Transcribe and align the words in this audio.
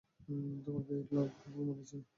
তোমার 0.63 0.81
গায়ে 0.87 1.03
লাল 1.15 1.27
খুব 1.37 1.53
মানাচ্ছে। 1.57 1.97